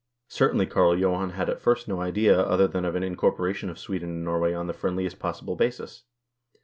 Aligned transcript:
Certainly 0.29 0.65
Carl 0.65 0.97
Johan 0.97 1.29
had 1.29 1.47
at 1.47 1.61
first 1.61 1.87
no 1.87 2.01
idea 2.01 2.35
other 2.41 2.67
than 2.67 2.85
of 2.85 2.95
an 2.95 3.03
incorporation 3.03 3.69
of 3.69 3.77
Sweden 3.77 4.09
and 4.09 4.23
Norway 4.23 4.51
on 4.51 4.65
the 4.65 4.73
friendliest 4.73 5.19
possible 5.19 5.55
basis. 5.55 6.05